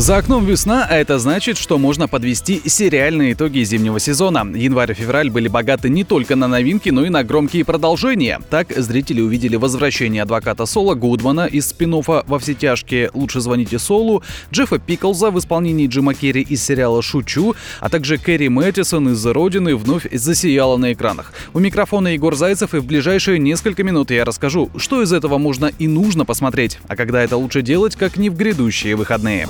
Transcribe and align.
За 0.00 0.16
окном 0.16 0.46
весна, 0.46 0.86
а 0.88 0.96
это 0.96 1.18
значит, 1.18 1.58
что 1.58 1.76
можно 1.76 2.08
подвести 2.08 2.62
сериальные 2.64 3.34
итоги 3.34 3.62
зимнего 3.64 4.00
сезона. 4.00 4.50
Январь 4.56 4.92
и 4.92 4.94
февраль 4.94 5.28
были 5.28 5.46
богаты 5.46 5.90
не 5.90 6.04
только 6.04 6.36
на 6.36 6.48
новинки, 6.48 6.88
но 6.88 7.04
и 7.04 7.10
на 7.10 7.22
громкие 7.22 7.66
продолжения. 7.66 8.40
Так, 8.48 8.72
зрители 8.74 9.20
увидели 9.20 9.56
возвращение 9.56 10.22
адвоката 10.22 10.64
Сола 10.64 10.94
Гудмана 10.94 11.44
из 11.44 11.68
спин 11.68 12.00
«Во 12.00 12.38
все 12.38 12.54
тяжкие. 12.54 13.10
Лучше 13.12 13.40
звоните 13.40 13.78
Солу», 13.78 14.22
Джеффа 14.50 14.78
Пиклза 14.78 15.30
в 15.30 15.38
исполнении 15.38 15.86
Джима 15.86 16.14
Керри 16.14 16.40
из 16.40 16.64
сериала 16.64 17.02
«Шучу», 17.02 17.54
а 17.80 17.90
также 17.90 18.16
Кэрри 18.16 18.48
Мэттисон 18.48 19.10
из 19.10 19.26
«Родины» 19.26 19.76
вновь 19.76 20.06
засияла 20.10 20.78
на 20.78 20.94
экранах. 20.94 21.34
У 21.52 21.58
микрофона 21.58 22.08
Егор 22.08 22.34
Зайцев, 22.34 22.72
и 22.72 22.78
в 22.78 22.86
ближайшие 22.86 23.38
несколько 23.38 23.82
минут 23.82 24.10
я 24.10 24.24
расскажу, 24.24 24.70
что 24.78 25.02
из 25.02 25.12
этого 25.12 25.36
можно 25.36 25.70
и 25.78 25.86
нужно 25.86 26.24
посмотреть, 26.24 26.78
а 26.88 26.96
когда 26.96 27.22
это 27.22 27.36
лучше 27.36 27.60
делать, 27.60 27.96
как 27.96 28.16
не 28.16 28.30
в 28.30 28.36
грядущие 28.36 28.96
выходные. 28.96 29.46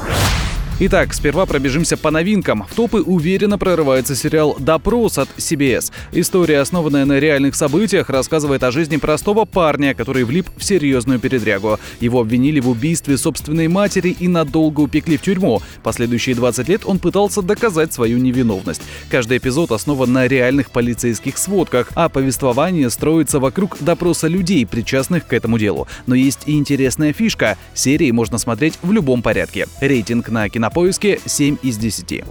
Итак, 0.83 1.13
сперва 1.13 1.45
пробежимся 1.45 1.99
по 1.99 2.11
новинкам. 2.11 2.65
В 2.71 2.75
топы 2.75 3.03
уверенно 3.03 3.59
прорывается 3.59 4.17
сериал 4.17 4.57
«Допрос» 4.59 5.19
от 5.19 5.29
CBS. 5.37 5.93
История, 6.13 6.61
основанная 6.61 7.05
на 7.05 7.21
реальных 7.21 7.55
событиях, 7.55 8.09
рассказывает 8.09 8.63
о 8.63 8.71
жизни 8.71 8.97
простого 8.97 9.45
парня, 9.45 9.95
который 9.95 10.25
влип 10.25 10.49
в 10.57 10.65
серьезную 10.65 11.21
передрягу. 11.21 11.79
Его 12.01 12.23
обвинили 12.23 12.61
в 12.61 12.71
убийстве 12.71 13.19
собственной 13.19 13.69
матери 13.69 14.09
и 14.09 14.27
надолго 14.27 14.81
упекли 14.81 15.19
в 15.19 15.21
тюрьму. 15.21 15.61
Последующие 15.83 16.35
20 16.35 16.67
лет 16.71 16.81
он 16.87 16.99
пытался 16.99 17.43
доказать 17.43 17.93
свою 17.93 18.17
невиновность. 18.17 18.81
Каждый 19.11 19.37
эпизод 19.37 19.73
основан 19.73 20.11
на 20.15 20.27
реальных 20.29 20.71
полицейских 20.71 21.37
сводках, 21.37 21.91
а 21.95 22.09
повествование 22.09 22.89
строится 22.89 23.39
вокруг 23.39 23.77
допроса 23.81 24.29
людей, 24.29 24.65
причастных 24.65 25.27
к 25.27 25.35
этому 25.35 25.59
делу. 25.59 25.87
Но 26.07 26.15
есть 26.15 26.45
и 26.47 26.57
интересная 26.57 27.13
фишка. 27.13 27.59
Серии 27.75 28.11
можно 28.13 28.39
смотреть 28.39 28.79
в 28.81 28.91
любом 28.93 29.21
порядке. 29.21 29.69
Рейтинг 29.83 30.31
на 30.31 30.49
кино 30.49 30.70
поиске 30.71 31.21
7 31.25 31.59
из 31.63 31.77
10. 31.77 32.25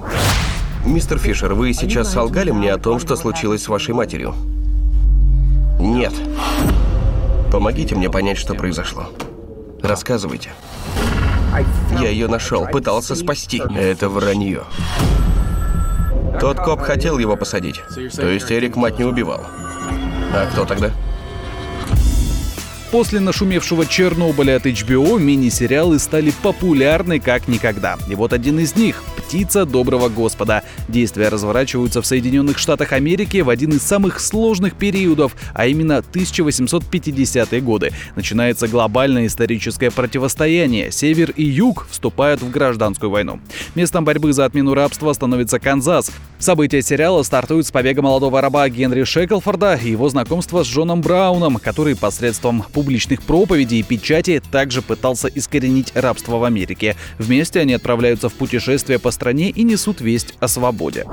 Мистер 0.86 1.20
Фишер, 1.20 1.54
вы 1.54 1.74
сейчас 1.74 2.12
солгали 2.12 2.52
мне 2.52 2.72
о 2.74 2.78
том, 2.78 3.00
что 3.00 3.16
случилось 3.16 3.64
с 3.64 3.68
вашей 3.68 3.94
матерью? 3.94 4.34
Нет. 5.80 6.14
Помогите 7.52 7.96
мне 7.96 8.10
понять, 8.10 8.38
что 8.38 8.54
произошло. 8.56 9.10
Рассказывайте. 9.82 10.52
Я 12.00 12.10
ее 12.10 12.28
нашел, 12.28 12.68
пытался 12.68 13.16
спасти. 13.16 13.62
Это 13.76 14.10
вранье. 14.10 14.64
Тот 16.40 16.58
коп 16.58 16.82
хотел 16.82 17.18
его 17.18 17.36
посадить. 17.36 17.82
То 18.16 18.28
есть 18.28 18.52
Эрик 18.52 18.76
мать 18.76 19.00
не 19.00 19.06
убивал. 19.06 19.42
А 20.34 20.48
кто 20.52 20.66
тогда? 20.66 20.92
После 22.92 23.20
нашумевшего 23.20 23.86
Чернобыля 23.86 24.56
от 24.56 24.66
HBO 24.66 25.20
мини-сериалы 25.20 26.00
стали 26.00 26.34
популярны 26.42 27.20
как 27.20 27.48
никогда. 27.48 28.00
И 28.10 28.16
вот 28.16 28.34
один 28.34 28.58
из 28.58 28.76
них 28.76 29.04
«Птица 29.16 29.66
доброго 29.66 30.10
Господа». 30.10 30.64
Действия 30.88 31.30
разворачиваются 31.30 32.02
в 32.02 32.08
Соединенных 32.08 32.58
Штатах 32.58 32.94
Америки 32.94 33.38
в 33.42 33.50
один 33.50 33.74
из 33.74 33.84
самых 33.84 34.20
сложных 34.20 34.74
периодов, 34.74 35.36
а 35.54 35.68
именно 35.68 36.04
1850-е 36.12 37.62
годы. 37.62 37.92
Начинается 38.16 38.68
глобальное 38.68 39.28
историческое 39.28 39.92
противостояние. 39.92 40.92
Север 40.92 41.32
и 41.36 41.44
Юг 41.44 41.86
вступают 41.92 42.42
в 42.42 42.50
гражданскую 42.50 43.12
войну. 43.12 43.40
Местом 43.76 44.04
борьбы 44.04 44.34
за 44.34 44.46
отмену 44.46 44.74
рабства 44.74 45.14
становится 45.14 45.60
Канзас. 45.60 46.12
События 46.40 46.82
сериала 46.82 47.22
стартуют 47.24 47.68
с 47.68 47.72
побега 47.72 48.02
молодого 48.02 48.40
раба 48.40 48.70
Генри 48.70 49.04
Шеклфорда 49.04 49.76
и 49.76 49.92
его 49.92 50.08
знакомства 50.08 50.64
с 50.64 50.68
Джоном 50.68 51.02
Брауном, 51.02 51.58
который 51.58 51.98
посредством 51.98 52.64
публичных 52.72 53.22
проповедей 53.24 53.80
и 53.80 53.84
печати 53.84 54.42
также 54.50 54.82
пытался 54.82 55.28
искоренить 55.28 55.92
рабство 55.96 56.38
в 56.38 56.46
Америке. 56.46 56.96
Вместе 57.18 57.60
они 57.60 57.74
отправляются 57.74 58.30
в 58.30 58.34
путешествие 58.34 59.00
по 59.00 59.12
стране 59.12 59.50
и 59.50 59.64
несут 59.64 60.00
весть 60.00 60.36
о 60.40 60.48
свободе. 60.48 61.06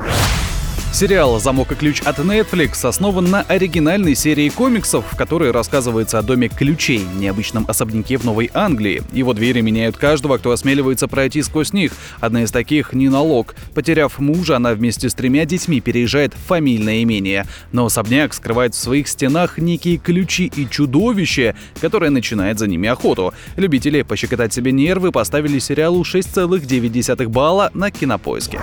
Сериал 0.96 1.38
«Замок 1.38 1.72
и 1.72 1.74
ключ» 1.74 2.00
от 2.00 2.20
Netflix 2.20 2.88
основан 2.88 3.30
на 3.30 3.42
оригинальной 3.42 4.14
серии 4.14 4.48
комиксов, 4.48 5.04
в 5.12 5.14
которой 5.14 5.50
рассказывается 5.50 6.18
о 6.18 6.22
доме 6.22 6.48
ключей, 6.48 7.04
необычном 7.18 7.66
особняке 7.68 8.16
в 8.16 8.24
Новой 8.24 8.50
Англии. 8.54 9.02
Его 9.12 9.34
двери 9.34 9.60
меняют 9.60 9.98
каждого, 9.98 10.38
кто 10.38 10.52
осмеливается 10.52 11.06
пройти 11.06 11.42
сквозь 11.42 11.74
них. 11.74 11.92
Одна 12.18 12.44
из 12.44 12.50
таких— 12.50 12.92
Нина 12.94 13.20
Лок. 13.20 13.56
Потеряв 13.74 14.18
мужа, 14.20 14.56
она 14.56 14.72
вместе 14.72 15.10
с 15.10 15.14
тремя 15.14 15.44
детьми 15.44 15.82
переезжает 15.82 16.32
в 16.32 16.38
фамильное 16.38 17.02
имение. 17.02 17.44
Но 17.72 17.84
особняк 17.84 18.32
скрывает 18.32 18.74
в 18.74 18.78
своих 18.78 19.06
стенах 19.08 19.58
некие 19.58 19.98
ключи 19.98 20.50
и 20.56 20.66
чудовище, 20.66 21.56
которое 21.78 22.08
начинает 22.08 22.58
за 22.58 22.68
ними 22.68 22.88
охоту. 22.88 23.34
Любители 23.56 24.00
пощекотать 24.00 24.54
себе 24.54 24.72
нервы 24.72 25.12
поставили 25.12 25.58
сериалу 25.58 26.04
6,9 26.04 27.28
балла 27.28 27.70
на 27.74 27.90
кинопоиске. 27.90 28.60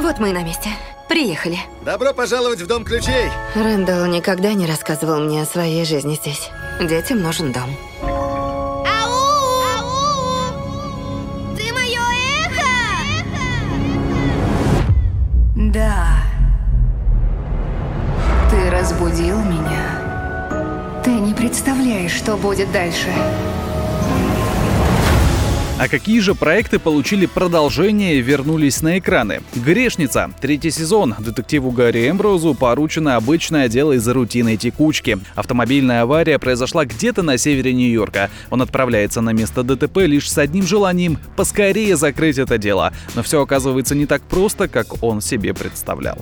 Вот 0.00 0.18
мы 0.18 0.30
и 0.30 0.32
на 0.32 0.42
месте. 0.42 0.70
Приехали. 1.08 1.58
Добро 1.82 2.12
пожаловать 2.12 2.60
в 2.60 2.66
Дом 2.66 2.84
ключей! 2.84 3.30
Рэндалл 3.54 4.06
никогда 4.06 4.52
не 4.52 4.66
рассказывал 4.66 5.20
мне 5.20 5.40
о 5.42 5.46
своей 5.46 5.84
жизни 5.84 6.14
здесь. 6.14 6.50
Детям 6.80 7.22
нужен 7.22 7.52
дом. 7.52 7.74
Ау! 8.02 8.84
Ау! 9.78 10.56
Ты 11.56 11.72
мое 11.72 12.00
эхо! 12.44 12.66
Да. 15.72 16.22
Ты 18.50 18.70
разбудил 18.70 19.38
меня. 19.40 21.02
Ты 21.04 21.10
не 21.12 21.32
представляешь, 21.34 22.12
что 22.12 22.36
будет 22.36 22.70
дальше. 22.72 23.10
А 25.78 25.88
какие 25.88 26.20
же 26.20 26.34
проекты 26.34 26.78
получили 26.78 27.26
продолжение 27.26 28.16
и 28.16 28.22
вернулись 28.22 28.80
на 28.80 28.98
экраны? 28.98 29.42
«Грешница». 29.54 30.30
Третий 30.40 30.70
сезон. 30.70 31.14
Детективу 31.18 31.70
Гарри 31.70 32.08
Эмброузу 32.08 32.54
поручено 32.54 33.16
обычное 33.16 33.68
дело 33.68 33.92
из-за 33.92 34.14
рутинной 34.14 34.56
текучки. 34.56 35.18
Автомобильная 35.34 36.02
авария 36.02 36.38
произошла 36.38 36.86
где-то 36.86 37.22
на 37.22 37.36
севере 37.36 37.74
Нью-Йорка. 37.74 38.30
Он 38.48 38.62
отправляется 38.62 39.20
на 39.20 39.34
место 39.34 39.62
ДТП 39.62 39.98
лишь 39.98 40.30
с 40.30 40.38
одним 40.38 40.66
желанием– 40.66 41.18
поскорее 41.36 41.96
закрыть 41.96 42.38
это 42.38 42.56
дело. 42.56 42.94
Но 43.14 43.22
все 43.22 43.42
оказывается 43.42 43.94
не 43.94 44.06
так 44.06 44.22
просто, 44.22 44.68
как 44.68 45.02
он 45.02 45.20
себе 45.20 45.52
представлял. 45.52 46.16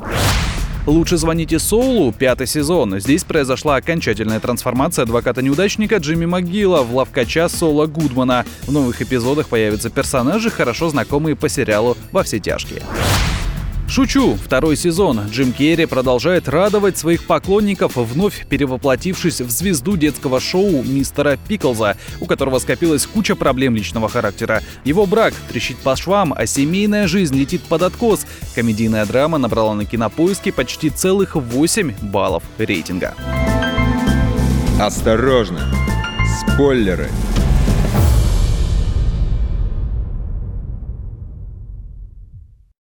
«Лучше 0.86 1.16
звоните 1.16 1.58
Соулу» 1.58 2.12
пятый 2.12 2.46
сезон. 2.46 3.00
Здесь 3.00 3.24
произошла 3.24 3.76
окончательная 3.76 4.38
трансформация 4.38 5.04
адвоката-неудачника 5.04 5.96
Джимми 5.96 6.26
МcГилла 6.26 6.82
в 6.82 6.94
ловкача 6.94 7.48
Сола 7.48 7.86
Гудмана. 7.86 8.44
В 8.66 8.72
новых 8.72 9.00
эпизодах 9.00 9.48
появятся 9.48 9.88
персонажи, 9.88 10.50
хорошо 10.50 10.90
знакомые 10.90 11.36
по 11.36 11.48
сериалу 11.48 11.96
«Во 12.12 12.22
все 12.22 12.38
тяжкие». 12.38 12.82
Шучу. 13.88 14.36
Второй 14.36 14.76
сезон. 14.76 15.20
Джим 15.28 15.52
Керри 15.52 15.86
продолжает 15.86 16.48
радовать 16.48 16.98
своих 16.98 17.24
поклонников, 17.24 17.96
вновь 17.96 18.46
перевоплотившись 18.48 19.40
в 19.40 19.50
звезду 19.50 19.96
детского 19.96 20.40
шоу 20.40 20.82
мистера 20.82 21.38
Пиклза, 21.48 21.96
у 22.20 22.26
которого 22.26 22.58
скопилась 22.58 23.06
куча 23.06 23.36
проблем 23.36 23.76
личного 23.76 24.08
характера. 24.08 24.62
Его 24.84 25.06
брак 25.06 25.34
трещит 25.48 25.76
по 25.78 25.96
швам, 25.96 26.34
а 26.36 26.46
семейная 26.46 27.06
жизнь 27.06 27.36
летит 27.36 27.62
под 27.62 27.82
откос. 27.82 28.26
Комедийная 28.54 29.06
драма 29.06 29.38
набрала 29.38 29.74
на 29.74 29.84
кинопоиске 29.84 30.52
почти 30.52 30.90
целых 30.90 31.36
8 31.36 31.94
баллов 32.02 32.42
рейтинга. 32.58 33.14
Осторожно! 34.80 35.60
Спойлеры! 36.40 37.08